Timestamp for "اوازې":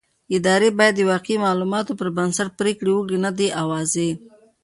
3.61-4.09